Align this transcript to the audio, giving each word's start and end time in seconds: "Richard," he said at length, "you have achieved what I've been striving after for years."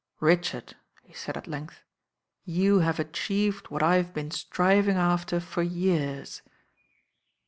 "Richard," 0.19 0.75
he 1.03 1.13
said 1.13 1.37
at 1.37 1.45
length, 1.45 1.83
"you 2.43 2.79
have 2.79 2.97
achieved 2.99 3.67
what 3.69 3.83
I've 3.83 4.15
been 4.15 4.31
striving 4.31 4.95
after 4.97 5.39
for 5.39 5.61
years." 5.61 6.41